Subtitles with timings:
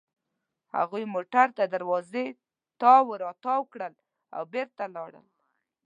[0.75, 2.25] هغوی موټر تر دروازې
[2.81, 3.93] تاو راتاو کړل
[4.35, 5.25] او بېرته لاړل.